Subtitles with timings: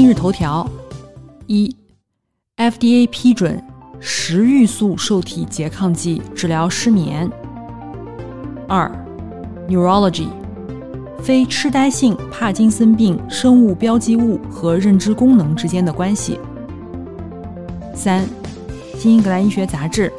[0.00, 0.64] 今日头条：
[1.48, 1.74] 一
[2.56, 3.60] ，FDA 批准
[3.98, 7.28] 食欲素受体拮抗剂治疗失眠。
[8.68, 8.88] 二
[9.68, 10.28] ，Neurology，
[11.20, 16.38] 非痴呆性帕金森病生物标记物和认知功能之间的关系。
[17.92, 18.24] 三。
[18.96, 20.12] 新英格兰医学杂志，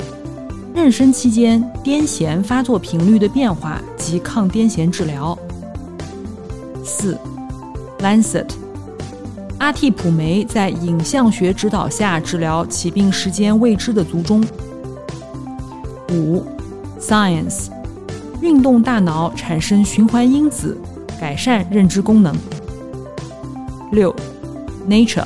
[0.75, 5.39] 妊娠期间癫痫发作频率的变化及抗癫痫治疗。
[6.83, 7.17] 四
[7.99, 8.49] ，Lancet，
[9.59, 14.43] 阿替普酶在影像学指导下治疗起病时间未知的卒中。
[16.11, 16.43] 五
[16.99, 17.67] ，Science，
[18.41, 20.77] 运动大脑产生循环因子，
[21.19, 22.33] 改善认知功能。
[23.91, 24.15] 六
[24.87, 25.25] ，Nature。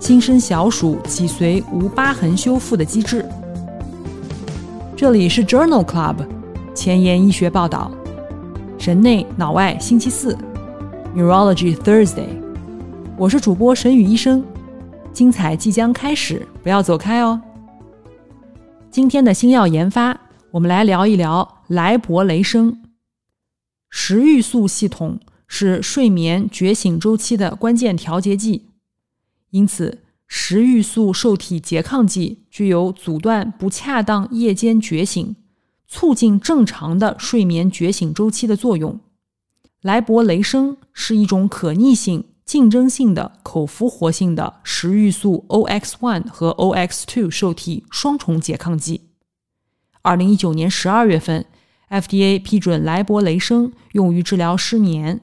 [0.00, 3.24] 新生小鼠脊髓无疤痕修复的机制。
[4.96, 6.16] 这里是 Journal Club
[6.74, 7.90] 前沿医学报道，
[8.78, 10.36] 神内脑外星期四
[11.16, 12.45] ，Neurology Thursday。
[13.18, 14.44] 我是主播沈宇医生，
[15.10, 17.40] 精彩即将开始，不要走开哦。
[18.90, 22.82] 今天的新药研发，我们来聊一聊莱博雷生。
[23.88, 28.66] 食欲素系统是睡眠觉醒周期的关键调节剂。
[29.48, 35.34] 因此，食欲素受体拮抗剂具有阻断不恰当夜间觉醒、
[35.88, 39.00] 促进正常的睡眠觉醒周期的作用。
[39.80, 49.10] 莱博雷生是一种可逆性、竞争性的口服活性的食欲素 OX1 和 OX2 受体双重拮抗剂。
[50.02, 51.44] 二零一九年十二月份
[51.90, 55.20] ，FDA 批准莱博雷生用于治疗失眠。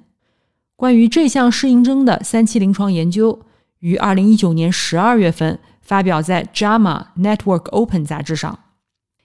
[0.76, 3.44] 关于这项适应症的三期临床研究。
[3.84, 8.60] 于二零一九年十二月份发表在《JAMA Network Open》杂志上。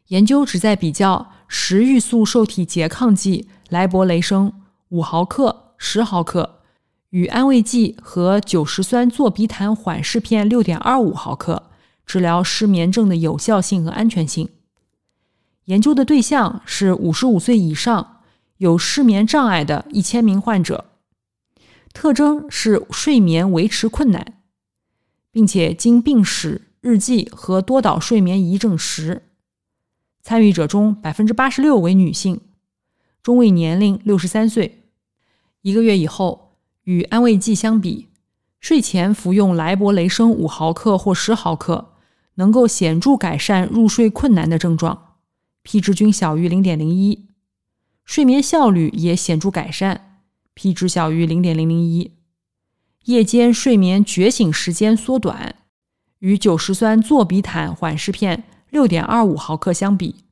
[0.08, 4.52] 研究旨在比较食欲素受体拮抗剂莱博雷生
[4.88, 6.57] 五毫克、十毫克
[7.10, 11.70] 与安慰剂和酒石酸唑比坦缓释片六点二五毫克
[12.04, 14.48] 治疗失眠症的有效性和安全性。
[15.64, 18.22] 研究的对象是五十五岁以上
[18.56, 20.86] 有失眠障碍的一千名患者，
[21.92, 24.34] 特征是睡眠维持困难。
[25.30, 29.28] 并且经病史、日记和多导睡眠仪证实，
[30.22, 32.40] 参与者中百分之八十六为女性，
[33.22, 34.88] 中位年龄六十三岁。
[35.60, 36.47] 一个月以后，
[36.88, 38.08] 与安慰剂相比，
[38.60, 41.92] 睡前服用莱博雷生五毫克或十毫克，
[42.36, 45.16] 能够显著改善入睡困难的症状
[45.62, 47.28] ，P 值均小于零点零一，
[48.06, 50.22] 睡眠效率也显著改善
[50.54, 52.12] ，P 值小于零点零零一。
[53.04, 55.56] 夜间睡眠觉醒时间缩短，
[56.20, 60.24] 与酒石酸唑比坦缓释片六点二五毫克相比，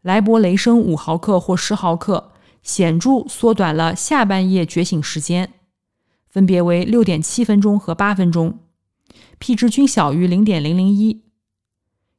[0.00, 2.32] 莱博雷生五毫克或十毫克
[2.62, 5.52] 显著缩短了下半夜觉醒时间，
[6.32, 8.58] 分别为六点七分钟和八分钟
[9.38, 11.20] ，P 值均小于零点零零一。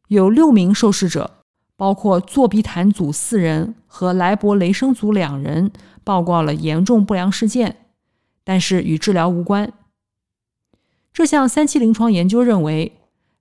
[0.08, 1.38] 有六名受试者，
[1.76, 5.72] 包括作弊坦组四人和莱博雷声组两人，
[6.04, 7.88] 报告了严重不良事件，
[8.44, 9.74] 但是与治疗无关。
[11.12, 12.94] 这项三期临床研究认为，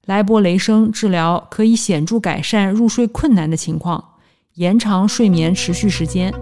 [0.06, 4.14] 莱博雷声治疗可以显著改善入睡困难的情况，
[4.54, 6.32] 延长睡眠持续时间。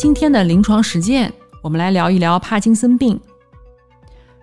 [0.00, 1.30] 今天的临床实践，
[1.60, 3.20] 我们来聊一聊帕金森病。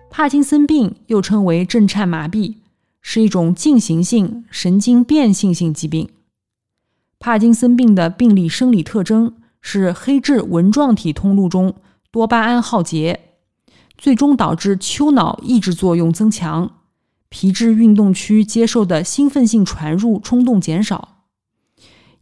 [0.08, 2.58] 帕金森病又称为震颤麻痹，
[3.00, 6.08] 是一种进行性神经变性性疾病。
[7.18, 9.34] 帕金森病的病理生理特征。
[9.60, 11.74] 是黑质纹状体通路中
[12.12, 13.32] 多巴胺耗竭，
[13.96, 16.76] 最终导致丘脑抑制作用增强，
[17.28, 21.24] 皮质运动区接受的兴奋性传入冲动减少。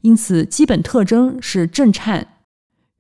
[0.01, 2.36] 因此，基本特征是震颤、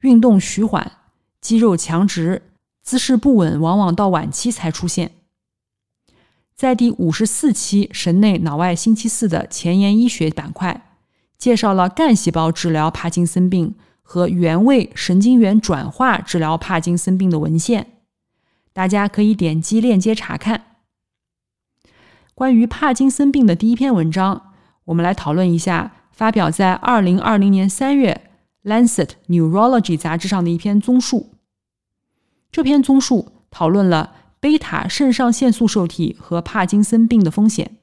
[0.01, 0.93] 运动徐缓、
[1.41, 2.43] 肌肉强直、
[2.83, 5.13] 姿势不稳，往往到晚期才出现。
[6.55, 10.89] 在第五十四期神内脑外星期四的前沿医学板块，
[11.37, 13.75] 介绍了干细胞治疗帕金森病。
[14.09, 17.89] 和原位神经元转化治疗帕金森病的文献，
[18.73, 20.77] 大家可以点击链接查看。
[22.33, 24.53] 关于帕金森病的第一篇文章，
[24.85, 28.23] 我们来讨论一下发表在二零二零年三月
[28.67, 31.31] 《Lancet Neurology》杂志上的一篇综述。
[32.51, 37.77] 这篇综述讨论了贝塔肾上腺素受体和帕金森病的风险。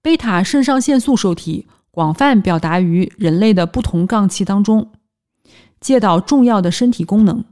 [0.00, 4.90] 贝塔肾上腺素受体广泛表达于人类的不同脏器当中，
[5.78, 7.44] 介导重要的身体功能。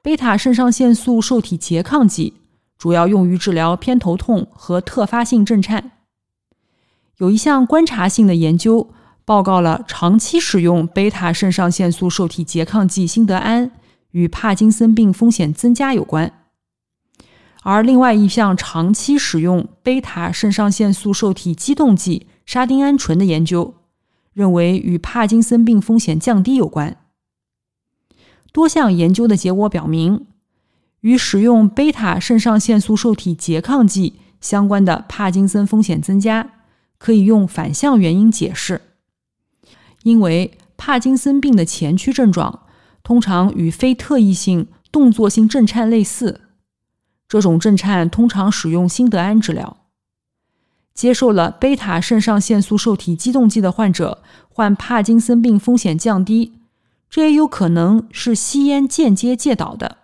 [0.00, 2.34] 贝塔肾上腺素受体拮抗剂
[2.78, 5.92] 主要用于治疗偏头痛和特发性震颤。
[7.18, 8.90] 有一项观察性的研究
[9.28, 13.70] 报告了长期使用贝塔肾上腺素受体拮抗剂辛德安
[14.12, 16.32] 与帕金森病风险增加有关，
[17.62, 23.74] 而另外一项长期使用贝塔肾上腺素受体激动剂沙丁胺醇的研究
[24.32, 26.96] 认为与帕金森病风险降低有关。
[28.50, 30.24] 多项研究的结果表明，
[31.02, 36.52] 与使用贝塔肾上腺素受体拮抗剂相关的帕金森风险增加。
[36.96, 38.80] 可以用反向原因解释，
[40.02, 42.66] 因为帕金森病的前驱症状
[43.02, 46.42] 通常与非特异性动作性震颤类似，
[47.28, 49.78] 这种震颤通常使用辛德安治疗。
[50.94, 56.54] 接受了贝塔肾上腺素受体激动剂的患者患帕金森病风险降低，
[57.08, 59.98] 这也有可能是吸烟间接介导的，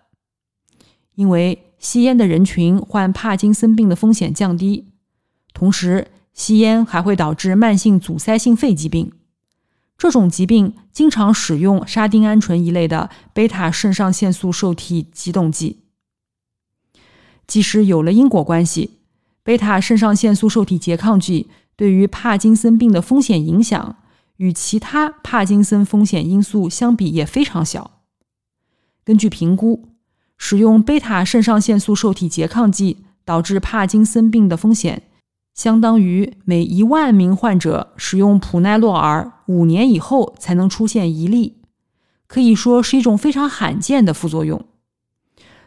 [1.15, 4.89] 因为吸烟的人群患帕金森病的风险降低，
[5.53, 6.09] 同时。
[6.37, 9.13] 吸烟还会导致慢性阻塞性肺疾病，
[9.97, 15.81] 这种疾病经常使用沙丁胺醇一类的贝塔肾上腺素受体激动剂。
[17.47, 18.99] 即使有了因果关系，
[19.43, 23.97] 贝塔肾上腺素受体拮抗剂对于帕金森病的风险影响
[24.39, 28.03] 与其他帕金森风险因素相比也非常小。
[29.05, 29.89] 根据评估，
[30.39, 35.03] 使用贝塔肾上腺素受体拮抗剂导致帕金森病的风险。
[35.55, 41.59] 相当于每一万名患者使用普奈洛尔五年以后才能出现一例，
[42.27, 44.65] 可以说是一种非常罕见的副作用。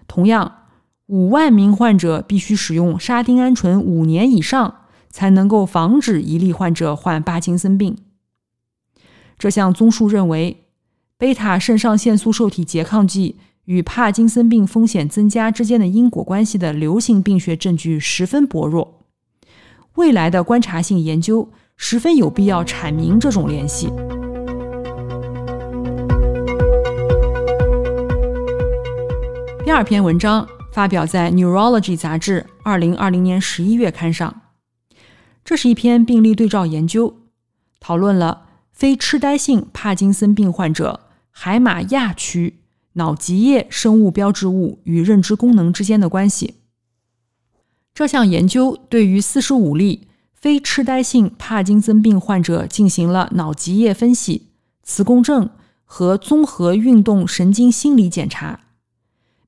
[0.08, 0.64] 同样，
[1.08, 7.98] 五万名患者必须使用沙丁胺醇五年以上才能够防止一例患者患帕金森病。
[9.38, 10.66] 这项综述认为，
[11.18, 19.06] 贝塔肾上腺素受体拮抗剂与帕金森病风险增加之间的因果关系的流行病学证据十分薄弱。
[19.96, 23.88] 未来的观察性研究十分有必要阐明这种联系。
[29.64, 34.42] 第二篇文章发表在《Neurology》杂志二零二零年十一月刊上，
[35.46, 37.16] 这是一篇病例对照研究，
[37.80, 42.56] 讨论了非痴呆性帕金森病患者海马亚区
[42.94, 46.56] 脑脊液生物标志物与认知功能之间的关系。
[47.94, 50.08] 这项研究对于四十五例
[50.40, 54.50] 非痴呆性帕金森病患者进行了脑脊液分析、
[54.84, 55.50] 磁共振
[55.84, 58.60] 和综合运动神经心理检查，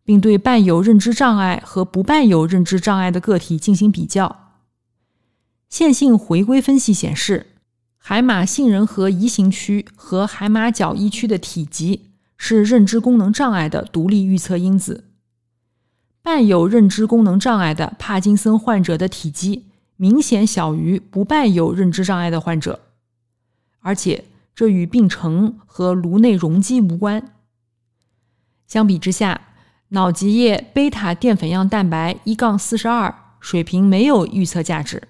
[0.04, 4.56] 并对伴有认知障碍和不伴有认知障碍的个体进行比较。
[5.70, 7.46] 线性回归分析显示，
[8.00, 15.04] 海马杏仁核移行区和海马角一区的体积是认知功能障碍的独立预测因子。
[16.24, 19.68] 伴有认知功能障碍的帕金森患者的体积
[20.02, 22.80] 明显小于不伴有认知障碍的患者，
[23.82, 24.24] 而且
[24.56, 27.34] 这与病程和颅内容积无关。
[28.66, 29.42] 相比之下，
[29.90, 35.10] 脑脊液贝塔淀粉样蛋白一杠四十二水平没有预测价值。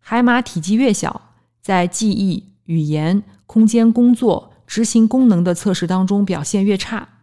[0.00, 1.30] 海马体积越小，
[1.62, 7.20] 在记忆、语言、空间工作、执行功能的测试当中表现越差。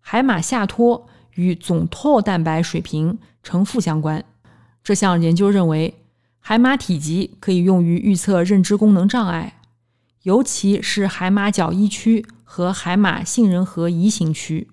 [0.00, 1.08] 海马下托。
[1.34, 4.22] 与总 t 蛋白水平呈负相关。
[4.90, 5.94] 这项研究认为，
[6.40, 9.60] 海马体积可以用于预测认知功能障碍，
[10.24, 14.66] 尤其是海马角一区和海马杏仁核移行区。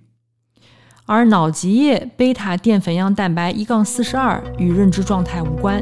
[1.06, 5.80] 而脑脊液贝塔淀粉样蛋白一杠四十二与认知状态无关。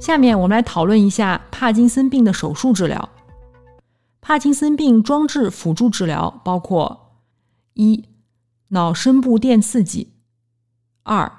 [0.00, 3.08] 下面我们来讨论一下帕金森病的手术治疗。
[4.20, 7.12] 帕金森病装置辅助治疗包括：
[7.74, 8.02] 一、
[8.68, 10.08] 脑深部电刺激；
[11.04, 11.30] 二、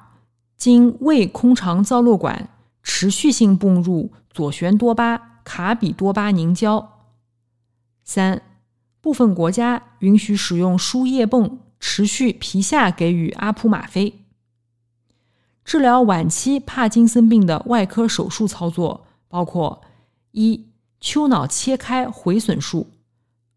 [0.56, 2.50] 经胃空肠造瘘管
[2.82, 7.06] 持续性泵入左旋多巴卡比多巴凝胶；
[8.04, 8.42] 三、
[9.02, 14.26] 部分国家允许使用输液泵持续皮下给予阿普吗啡。
[15.64, 19.82] 治疗晚期帕金森病的外科手术操作包括：
[20.32, 20.70] 一、
[21.02, 22.92] 丘脑切开毁损术，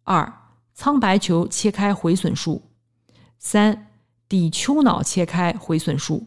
[0.02, 0.32] 二
[0.74, 2.69] 苍白球切开毁损术，
[3.42, 3.86] 三
[4.28, 6.26] 底丘脑切开毁损术。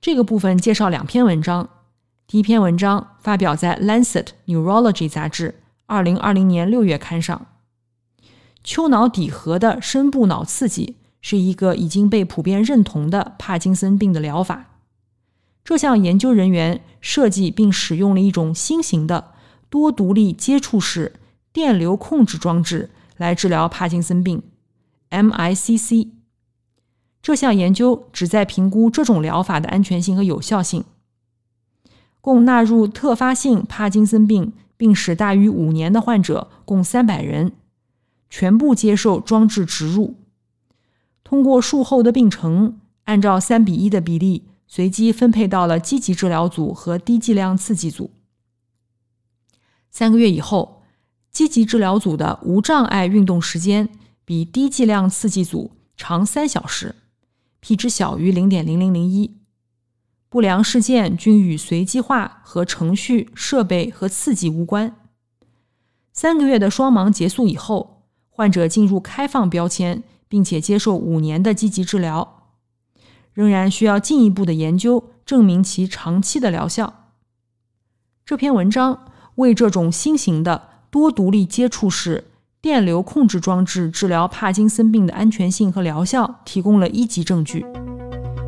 [0.00, 1.70] 这个部分介绍两篇文章。
[2.26, 7.46] 第一篇文章发表在《Lancet Neurology》杂志，二零二零年六月刊上。
[8.64, 14.80] 丘脑底核的深部脑刺激是一个已经被普遍认同的帕金森病的疗法。
[15.62, 19.32] 这项研究人员设计并使用了一种新型的
[19.70, 21.14] 多独立接触式
[21.52, 24.42] 电流控制装置来治疗帕金森病
[25.14, 26.08] （MICC）。
[27.22, 30.84] 这项研究旨在评估这种疗法的安全性和有效性。
[32.20, 37.52] 共纳入特发性帕金森病病史大于五年的患者共三百人，
[38.28, 40.16] 全部接受装置植入。
[41.22, 44.44] 通过术后的病程，按照三比一的比例。
[44.66, 48.10] 随机分配到了积极治疗组和低剂量刺激组。
[49.88, 50.82] 三个月以后，
[51.30, 53.88] 积极治疗组的无障碍运动时间
[54.24, 56.94] 比低剂量刺激组长三小时
[57.60, 59.38] ，p 值小于零点零零零一。
[60.28, 64.96] 不良事件均与随机化和程序、设备和刺激无关。
[66.12, 72.50] 三个月的双盲结束以后，患者进入开放标签，并且接受五年的积极治疗。
[73.32, 77.12] 仍然需要进一步的研究证明其长期的疗效。
[78.24, 82.28] 这篇文章为这种新型的多独立接触式
[82.64, 87.62] 电流控制装置治疗帕金森病的安全性和疗效提供了一级证据，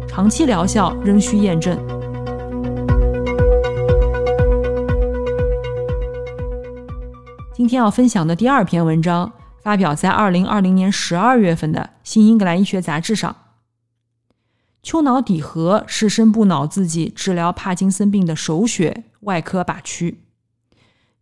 [0.08, 1.76] 长期疗效仍需验证。
[7.52, 9.30] 今天要分享的第二篇文章
[9.62, 13.37] 发表在二零二零年十二月份的《新英格兰医学杂志》上。
[14.82, 20.23] 丘脑底核是深部脑刺激治疗帕金森病的首选外科靶区。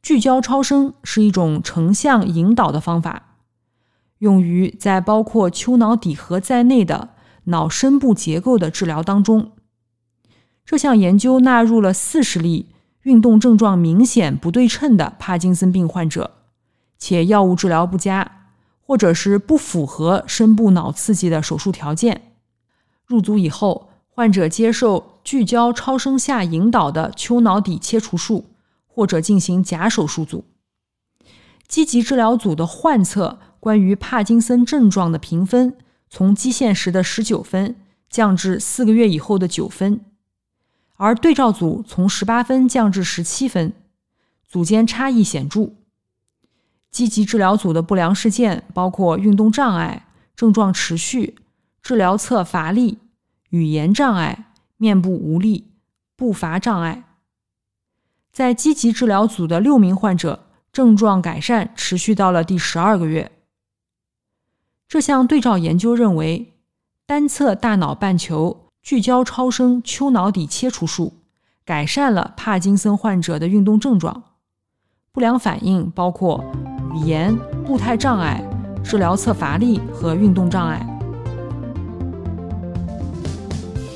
[0.04, 3.38] 聚焦超声是一种成像引导的方法，
[4.18, 9.52] 用于在包括丘脑底核在内的脑深部结构的治疗当中。
[10.66, 12.68] 这项研究纳入了四十例
[13.04, 16.32] 运动症状明显不对称的帕金森病患者，
[16.98, 18.48] 且药物治疗不佳，
[18.82, 22.34] 或者是不符合深部脑刺激的手术条件。
[23.06, 28.50] 入组以后，患者接受聚焦超声下引导的丘脑底切除术，
[28.94, 30.44] 或者进行假手术组。
[31.66, 35.76] 积极治疗组的患侧关于帕金森症状的评分
[36.08, 37.74] 从基线时的十九分
[38.08, 40.00] 降至四个月以后的九分，
[40.94, 43.72] 而对照组从十八分降至十七分，
[44.46, 45.72] 组间差异显著。
[46.92, 51.36] 积极治疗组的不良事件包括运动障碍、症状持续。
[51.82, 52.96] 治疗侧乏力、
[53.50, 54.46] 语言障碍、
[54.78, 55.72] 面部无力、
[56.16, 57.04] 步伐障碍，
[58.34, 63.30] 在积极治疗组的六名患者症状改善持续到了第十二个月。
[64.88, 66.52] 这项对照研究认为，
[67.06, 71.12] 单侧大脑半球聚焦超声丘脑底切除术
[71.64, 74.24] 改善了帕金森患者的运动症状。
[75.12, 76.44] 不良反应包括
[76.92, 78.42] 语言、步态障碍、
[78.82, 80.84] 治疗侧乏力和运动障碍。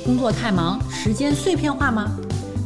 [0.05, 2.17] 工作太忙，时间碎片化吗？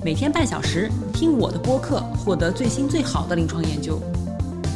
[0.03, 3.97] 每天半小时听我的播客，获得最新最好的临床研究。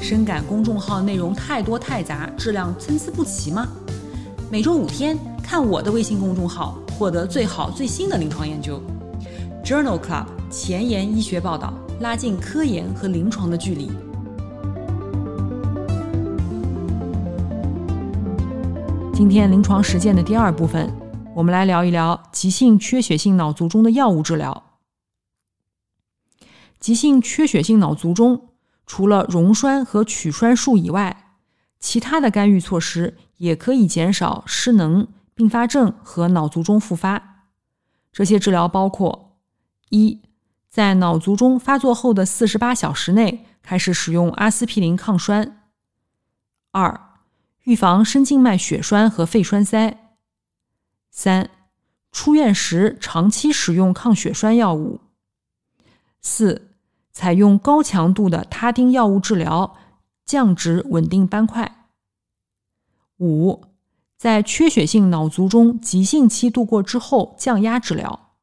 [0.01, 3.67] 深感公众号内容太多太杂，质量参差不齐吗？
[4.50, 8.81] 每周五天看我的微信公众号，获得最好最新的临床研究。
[9.65, 13.91] Journal Club 前沿医学报道，拉近科研和临床的距离。
[19.13, 20.89] 今天临床实践的第二部分。
[21.36, 24.63] 我们来聊一聊急性缺血性脑卒中的药物治疗。
[26.88, 28.48] 急性缺血性脑卒中
[28.86, 31.34] 除了溶栓和取栓术以外，
[31.82, 37.44] 其他的干预措施也可以减少失能、并发症和脑卒中复发。
[38.13, 39.38] 这些治疗包括：
[39.89, 40.22] 一，
[40.70, 45.58] 在脑卒中发作后的四十八小时内开始使用阿司匹林抗栓；
[46.72, 47.01] 二，
[47.65, 50.15] 预防深静脉血栓和肺栓塞。
[51.12, 51.50] 三、
[52.13, 55.01] 出院时长期使用抗血栓药物。
[56.22, 56.67] 四、
[57.18, 59.76] 采用高强度的他汀药物治疗，
[60.24, 61.88] 降脂稳定斑块。
[63.18, 63.64] 五、
[64.16, 68.36] 在缺血性脑卒中急性期度过之后降压治疗。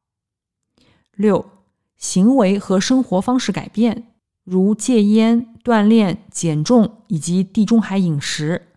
[1.13, 1.49] 六、
[1.95, 4.11] 行为和生活方式改变，
[4.43, 8.67] 如戒烟、锻炼、减重以及地中海饮食。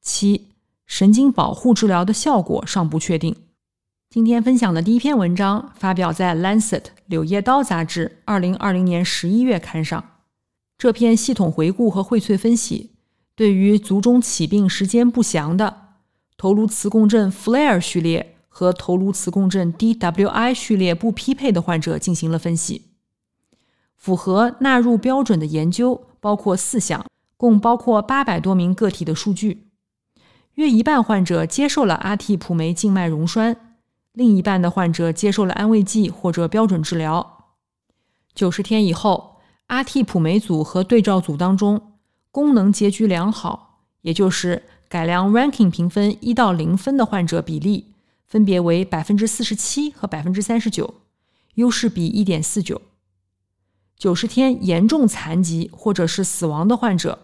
[0.00, 0.52] 七。
[0.86, 3.34] 神经保护治疗的效果尚不确定。
[4.08, 10.02] 今天分享的第一篇文章发表在《Lancet 柳叶刀》杂志二零二零年十一月刊上。
[10.78, 12.92] 这篇系统回顾和荟萃分析，
[13.34, 15.88] 对于卒中起病时间不详的
[16.38, 22.82] 头颅磁共振 FLAIR 序列和头颅磁共振 DWI 序列不匹配的患者进行了分析。
[23.96, 27.04] 符合纳入标准的研究包括四项，
[27.36, 29.66] 共包括八百多名个体的数据。
[30.54, 33.65] 约一半患者接受了阿替普酶静脉溶栓，
[34.16, 37.44] 另一半的患者接受了安慰剂或者标准治疗。
[38.34, 41.92] 九十天以后，阿替普酶组和对照组当中
[42.30, 47.92] 功能结局良好，也就是改良 Ranking 评分一到零分的患者比例
[48.26, 50.94] 分别为百分之四十七和百分之三十九，
[51.56, 52.80] 优势比一点四九。
[53.98, 57.18] 九十天严重残疾或者是死亡的患者，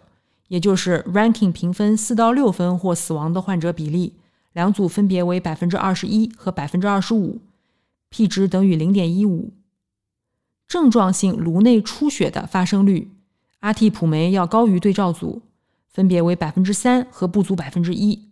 [0.48, 4.16] 也就是 Ranking 评分四到六分或死亡的患者比例，
[4.52, 7.40] 两组分别为百分之二十一和百分之二十五
[8.10, 9.52] ，p 值等于零点一五。
[10.68, 13.10] 症状性颅内出血的发生率，
[13.60, 15.42] 阿替普酶要高于对照组，
[15.88, 18.30] 分别为百分之三和不足百分之一。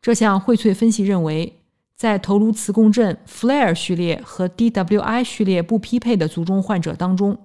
[0.00, 1.60] 这项荟萃分析认为。
[1.96, 7.38] 在头颅磁共振 FLAIR 序列和 DWI 序列不匹配的卒中患者当中，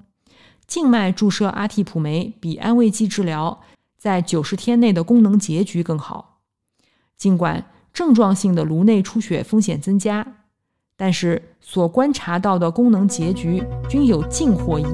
[0.68, 3.62] 静脉注射阿替普酶比安慰剂治疗
[3.98, 6.41] 在九十天内的功能结局更好。
[7.22, 7.64] 尽管
[7.94, 10.26] 症状性的颅内出血风险增加，
[10.98, 14.86] 但是所观察到的功能结局均有净获益。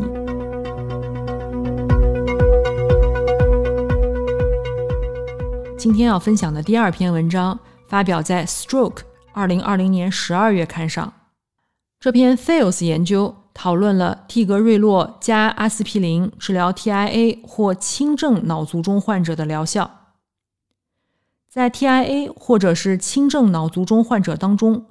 [5.77, 7.57] 今天要分享的第二篇文章
[7.87, 9.03] 发表在 Stroke。
[9.31, 11.13] 二零二零年十二月刊上，
[11.97, 20.06] 这篇 Fails 研究讨论了替格瑞洛加阿司匹林治疗 TIA 或轻症脑卒中患者的疗效。
[21.57, 24.85] 在 TIA 或者是轻症脑卒中患者当中，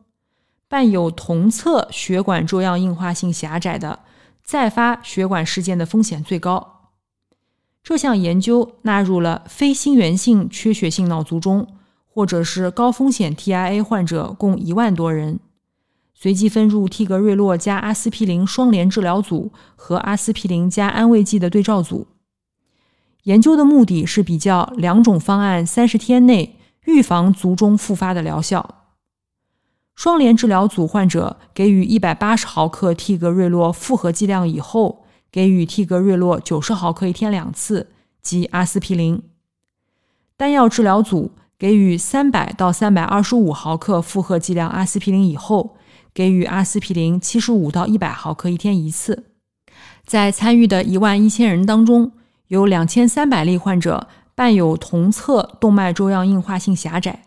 [0.66, 4.00] 伴有同侧血管粥样硬化性狭窄的
[4.42, 6.90] 再发血管事件的风险最高。
[7.84, 11.68] 这项研究纳入了非心源性缺血性脑卒中。
[12.04, 15.38] 或者是高风险 TIA 患者共一万多人，
[16.14, 22.08] 随机分入替格瑞洛加阿司匹林双联治疗组和阿司匹林加安慰剂的对照组。
[23.24, 26.55] 研究的目的是比较两种方案三十天内
[26.86, 28.86] 预防卒中复发的疗效。
[29.94, 39.22] 双联治疗组患者给予一百八十毫克替格瑞洛复合剂量以后，给予替格瑞洛九十毫克一天两次及阿司匹林。
[40.36, 41.32] 单药治疗组。
[41.58, 45.78] 给予三百到三百二十五毫克复合剂量阿司匹林以后，
[46.12, 49.30] 给予阿司匹林七十五到一百毫克一天一次。
[50.04, 52.12] 在参与的一万一千人当中，
[52.48, 57.22] 有两千三百例患者伴有同侧动脉粥样硬化性狭窄。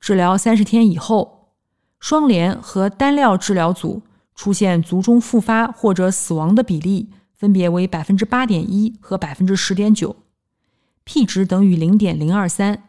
[0.00, 1.52] 治疗三十天以后，
[2.00, 4.02] 双联和单料治疗组
[4.34, 10.16] 出现卒中复发或者死亡的比例分别为百分之八点一和百分之十点九
[11.04, 12.82] ，p 值等于零点零二三。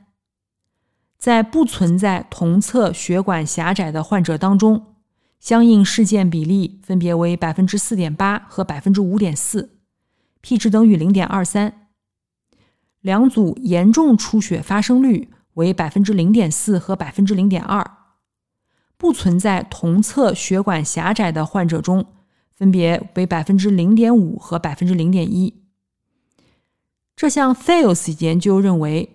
[1.19, 4.95] 在不存在同侧血管狭窄的患者当中，
[5.39, 9.77] 相应事件比例分别为百分之四点八和百分之五点四
[10.41, 11.84] ，p 值等于零点二三。
[13.05, 17.85] 两组严重出血发生率为百分之零点四和百分之零点二。
[18.97, 22.07] 不存在同侧血管狭窄的患者中，
[22.55, 25.53] 分别为百分之零点五和百分之零点一。
[27.15, 29.11] 这项 Fails 研究认为。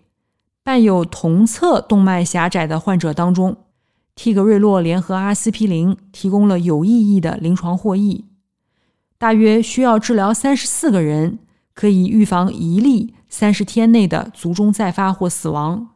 [0.63, 3.65] 伴有同侧动脉狭窄的患者当中，
[4.15, 8.27] 替格瑞洛联合阿司匹林提供了有意义的临床获益。
[9.17, 11.39] 大约需要治疗三十四个人，
[11.73, 15.89] 可以预防一例三十天内的卒中再发或死亡。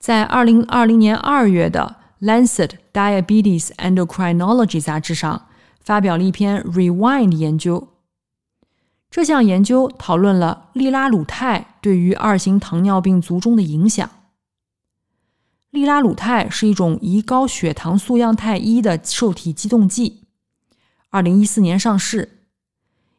[0.00, 5.46] 在二零二零年二月的《Lancet Diabetes Endocrinology》杂志上，
[5.80, 7.88] 发表了一篇 Rewind 研究。
[9.10, 14.10] 这项研究讨论了利拉鲁肽对于二型糖尿病卒中的影响。
[15.70, 20.24] 利拉鲁肽是一种胰高血糖素样肽一的受体激动剂，
[21.10, 22.40] 二零一四年上市，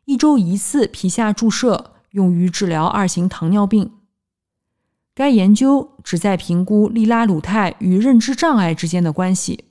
[0.05, 3.91] 一周一次皮下注射，用于治疗二型糖尿病。
[5.13, 9.65] 该研究旨在评估利拉鲁肽与认知障碍之间的关系。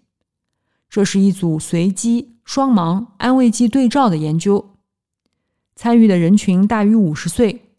[0.88, 4.76] 这是一组随机双盲安慰剂对照的研究。
[5.74, 7.72] 参与的人群大于五十岁，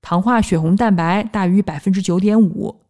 [0.00, 2.82] 糖化血红蛋白大于百分之九点五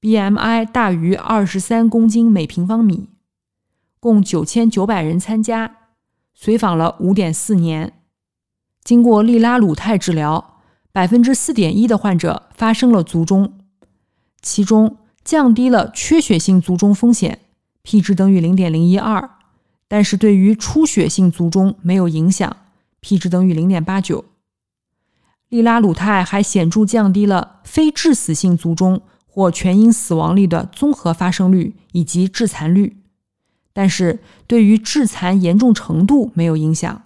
[0.00, 3.10] ，BMI 大于二十三公斤每平方米，
[4.00, 5.76] 共九千九百人参加，
[6.32, 7.92] 随访了五点四年。
[8.82, 10.51] 经过利拉鲁肽治疗，
[10.92, 13.58] 百分之四点一的患者发生了卒中，
[14.42, 17.40] 其中降低了缺血性卒中风险
[17.82, 19.30] ，p 值等于零点零一二，
[19.88, 22.56] 但是对于出血性卒中没有影响。
[23.00, 24.24] p 值等于零点八九，
[25.48, 32.98] 利拉鲁肽还显著降低了非致死性卒中或全因死亡率的综合发生率以及致残率，
[33.72, 37.02] 但是对于致残严重程度没有影响。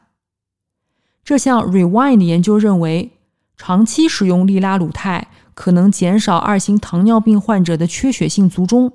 [1.25, 3.13] 这项 Rewind 研究认为，
[3.57, 8.93] 长期使用利拉鲁肽可能减少二型糖尿病患者的缺血性卒中，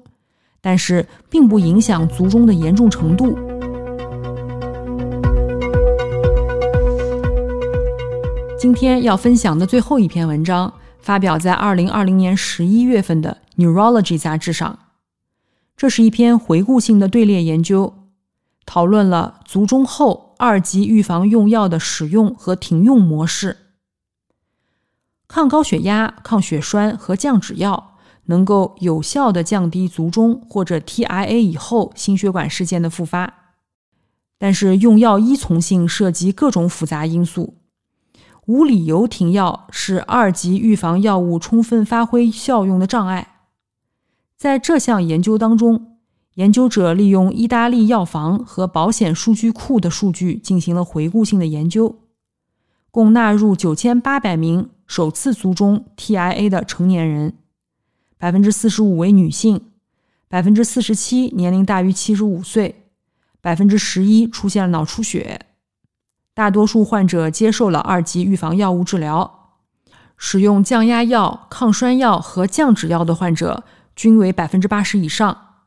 [0.62, 3.38] 但是并不影响卒中的严重程度。
[8.58, 10.74] 今天要分享的最后一篇文章。
[11.02, 14.78] 发表在二零二零年十一月份的《Neurology》杂志上。
[15.76, 17.96] 这是一篇回顾性的队列研究，
[18.68, 23.58] 讨论了卒中后二级预防用药的使用和停用模式。
[25.32, 33.34] 抗高血压、抗血栓和降脂药能够有效地降低卒中或者 TIA 以后心血管事件的复发，
[34.38, 37.56] 但是用药依从性涉及各种复杂因素。
[38.46, 43.36] 无理由停药是二级预防药物充分发挥效用的障碍。
[44.36, 45.96] 在这项研究当中，
[46.34, 52.00] 研究者利用意大利药房和保险数据库的数据进行了回顾性的研究，
[52.92, 57.38] 共纳入九千八百名首次卒中 TIA 的成年人，
[58.18, 59.72] 百分之四十五为女性，
[60.28, 62.90] 百分之四十七年龄大于七十五岁，
[63.40, 65.46] 百分之十一出现了脑出血。
[66.34, 69.54] 大多数患者接受了二级预防药物治疗，
[70.18, 73.64] 使用降压药、抗栓药和降脂药的患者
[73.96, 75.64] 均为百分之八十以上。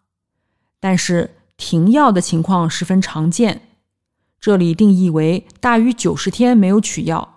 [0.79, 3.63] 但是停药的情况十分常见，
[4.39, 7.31] 这里定义为大于九十天没有取药。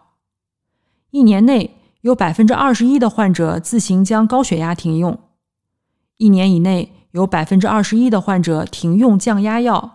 [1.11, 5.19] 一年内有百分之二十一的患者自行将高血压停用，
[6.17, 9.93] 一年以内有百分之二十一的患者停用降压药。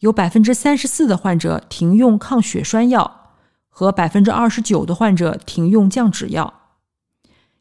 [0.00, 3.30] 有百分之三十四的患者停用抗血栓药，
[3.70, 6.52] 和百分之二十九的患者停用降脂药。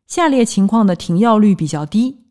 [0.05, 2.25] 下列情况的停药率比较低，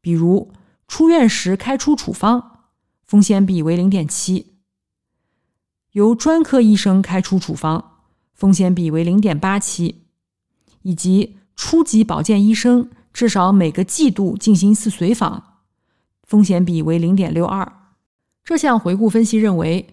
[0.00, 0.52] 比如
[0.86, 2.60] 出院时开出处方，
[3.04, 4.54] 风险比为零点七；
[5.92, 7.96] 由专科医生开出处方，
[8.32, 10.04] 风险比为零点八七；
[10.82, 15.42] 以及初级保健医生至少每个季度进行一次随访，
[16.22, 17.72] 风险比为零点六二。
[18.44, 19.86] 这项回顾分析认为，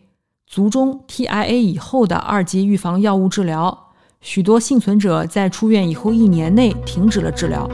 [0.45, 7.69] 卒中 TIA 以后的二级预防药物治疗，许多幸存者在出院以后一年内停止了治疗。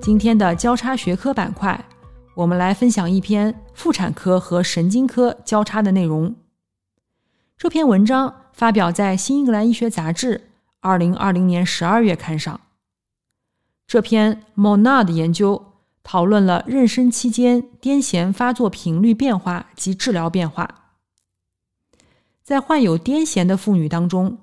[0.00, 1.84] 今天的交叉学科板块，
[2.34, 6.34] 我们来分享一篇妇产科和神经科交叉的内容。
[7.60, 10.38] 这篇文章发表在《新英格兰医学杂志》
[10.80, 12.58] 二零二零年十二月刊上。
[13.86, 20.86] 这篇 Monad 研究讨论了妊娠期间癫痫发作频率变化及治疗变化。
[22.42, 24.38] 在患有癫痫的妇女当中，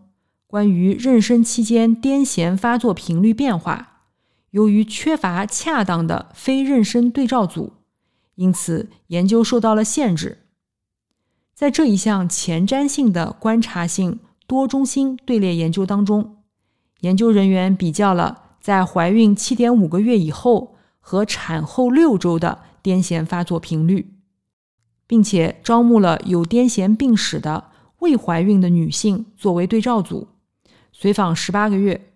[0.46, 4.04] 关于妊娠期间癫痫发作频率变化，
[4.52, 7.74] 由于缺乏恰当的非妊娠对照组，
[8.36, 10.44] 因此研究受到了限制。
[11.58, 16.38] 在这一项前瞻性的观察性多中心队列研究当中，
[17.00, 18.44] 研究人员比较了。
[18.62, 24.14] 在怀孕七点五个月以后和产后六周的癫痫发作频率，
[25.08, 30.28] 并且招募了有癫痫病史的未怀孕的女性作为对照组，
[30.92, 32.14] 随访十八个月。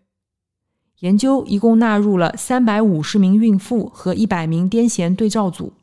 [0.99, 5.73] 研究一共纳入了三百五十名孕妇和一百名癫痫对照组。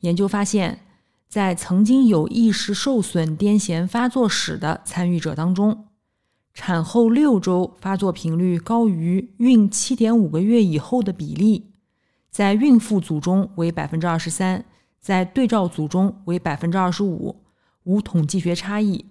[0.00, 0.80] 研究发现，
[1.28, 5.86] 在曾经有意识受损癫痫发作史的参与者当中。
[6.52, 11.72] 产后六周发作频率高于孕七点五个月以后的比例，
[12.30, 14.64] 在孕妇组中为百分之二十三，
[15.00, 17.42] 在对照组中为百分之二十五，
[17.82, 19.06] 无统计学差异。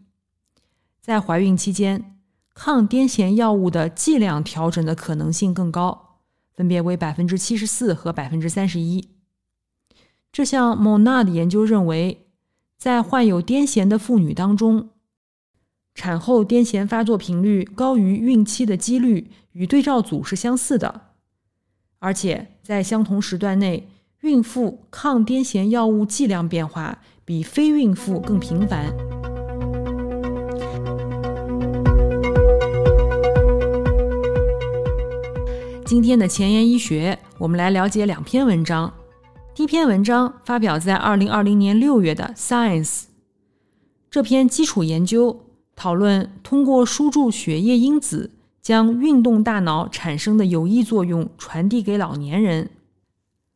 [1.01, 2.17] 在怀孕期间，
[2.53, 6.19] 抗癫痫药物的剂量调整的可能性更高，
[6.55, 9.12] 分别为百分之七十四和百分之三十一。
[10.33, 12.25] 这项 Monad 研究认为，
[12.75, 14.89] 在患有癫痫的妇女当中。
[15.93, 21.01] 产后癫痫发作频率高于孕期的几率与对照组是相似的，
[21.99, 23.87] 而且在相同时段内，
[24.21, 28.91] 孕妇抗癫痫药物剂量变化比非孕妇更频繁。
[35.85, 38.91] 今天的前沿医学，我们来了解两篇文章。
[39.55, 43.01] 第一篇文章发表在二零二零年六月的《Science》，
[44.09, 45.41] 这篇基础研究。
[45.75, 48.31] 讨论通过输注血液因子
[48.63, 52.71] 将运动大脑产生的有益作用传递给老年人。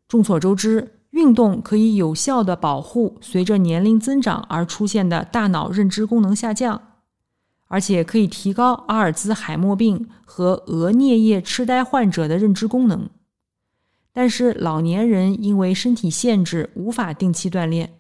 [0.08, 6.80] 众所周知，运动可以有效的保护随着年龄增长而出现的大脑认知功能下降，
[7.68, 13.10] 而且可以提高阿尔兹海默病和额颞叶痴呆患者的认知功能。
[14.18, 18.00] 但是老年人因为身体限制无法定期锻炼。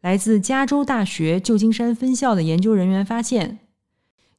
[0.00, 3.58] 来自加州大学旧金山分校的研究人员发现，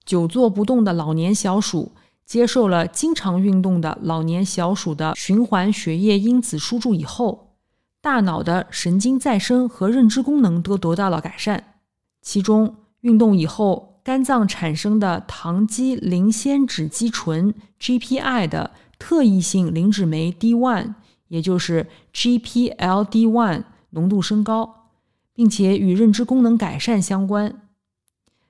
[0.03, 1.91] 久坐不动的老年小鼠
[2.25, 7.53] 接受了经常运动的老年小鼠的循环血液因子输注以后，
[8.01, 11.75] 大脑的神经再生和认知功能都得到了改善。
[12.23, 18.71] 其中，运动以后肝脏产生的糖基磷酰脂基醇 （GPI） 的
[19.05, 20.93] 特异性磷脂酶 D1，
[21.27, 24.87] 也就是 GPLD1 浓度升高，
[25.33, 27.67] 并且与认知功能改善相关。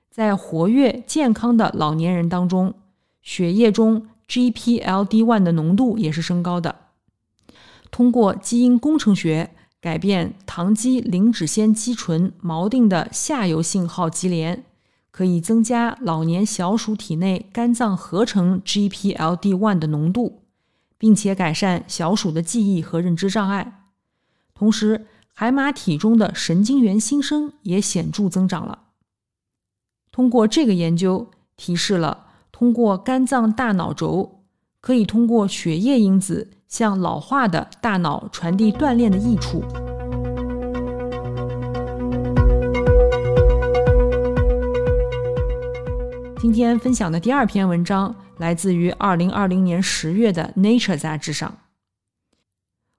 [0.08, 2.74] 在活跃健康的老年人当中，
[3.20, 6.76] 血液中 GPLD1 的浓度也是升高的。
[7.90, 14.62] 通过基因工程学改变糖基磷脂酰基醇锚定的下游信号基连。
[15.10, 20.40] 可以增加老年小鼠体内肝脏合成 GPLD1 的浓度，
[21.04, 23.82] 并且改善小鼠的记忆和认知障碍。
[24.54, 28.84] 同时，海马体中的神经元新生也显著增长了。
[30.10, 34.44] 通过这个研究，提示了通过肝脏大脑轴，
[34.80, 39.62] 可以通过血液因子向老化的大脑传递锻炼的益处。
[46.38, 51.58] 今天分享的第二篇文章来自于二零二零年十月的《Nature》杂志上。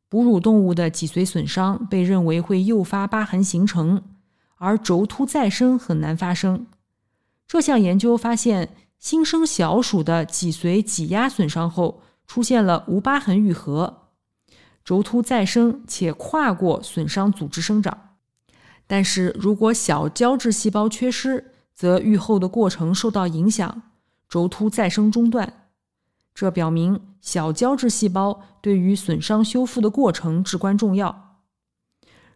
[0.07, 4.01] 哺乳动物的脊髓损伤被认为会诱发疤痕形成，
[4.57, 6.67] 而轴突再生很难发生。
[7.47, 14.09] 这项研究发现，新生小鼠的脊髓挤压损伤后出现了无疤痕愈合，
[14.83, 18.15] 轴突再生且跨过损伤组织生长。
[18.87, 23.81] 但是如果小胶质细胞缺失，则愈后的过程受到影响，
[24.27, 25.67] 轴突再生中断。
[26.33, 31.37] 这表明小胶质细胞对于损伤修复的过程至关重要。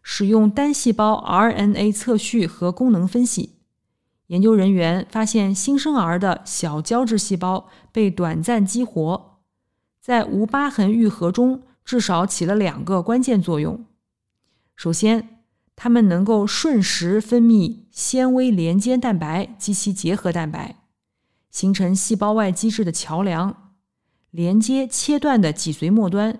[0.01, 3.57] 使用单细胞 RNA 测序和功能分析，
[4.27, 9.39] 研究人员发现新生儿的小胶质细胞被短暂激活，
[10.01, 13.85] 在无疤痕愈合中至少起了两个关键作用。
[14.77, 15.43] 首先，
[15.75, 20.78] 它们能够瞬时分泌纤维连接蛋白及其结合蛋白，
[21.49, 23.73] 形成细胞外基质的桥梁，
[24.31, 26.39] 连接切断的脊髓末端。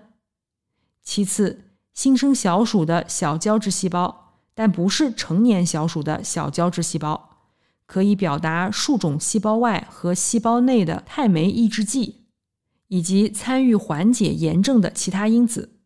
[1.02, 7.38] 其次，新生小鼠的小胶质细胞，但不是成年小鼠的小胶质细胞，
[7.86, 12.26] 可以表达数种细胞外和细胞内的肽酶抑制剂，
[12.88, 15.80] 以及参与缓解炎症的其他因子。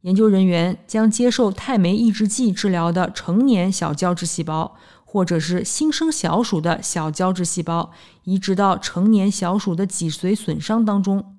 [0.00, 4.76] 研究人员将接受肽酶抑制剂治疗的成年小胶质细胞，
[5.12, 7.92] 或者是新生小鼠的小胶质细胞，
[8.24, 11.36] 移植到成年小鼠的脊髓损伤当中，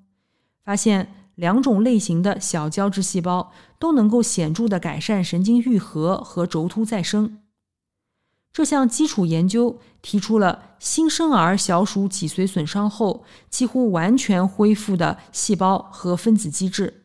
[0.64, 7.40] 发现两种类型的小胶质细胞都能够显著的改善神经愈合和轴突再生。
[8.52, 17.03] 这项基础研究提出了新生儿小鼠脊髓损伤后几乎完全恢复的细胞和分子机制。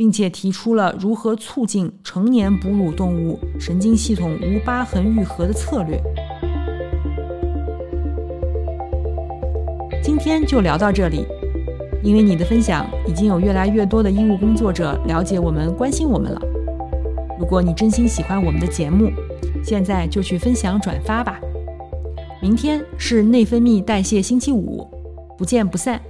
[0.00, 6.00] 并且提出了如何促进成年哺乳动物神经系统无疤痕愈合的策略。
[10.02, 11.26] 今天就聊到这里，
[12.02, 16.40] 因为你的分享，已经有越来越多的医务工作者了解我们、关心我们了。
[17.38, 19.10] 如果你真心喜欢我们的节目，
[19.62, 21.38] 现在就去分享转发吧。
[22.40, 24.88] 明天是内分泌代谢星期五，
[25.36, 26.00] 不见不散。